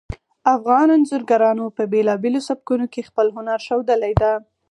افغان 0.55 0.87
انځورګرانو 0.95 1.65
په 1.77 1.83
بیلابیلو 1.91 2.45
سبکونو 2.49 2.85
کې 2.93 3.07
خپل 3.09 3.27
هنر 3.35 3.59
ښودلی 3.65 4.13
ده 4.21 4.33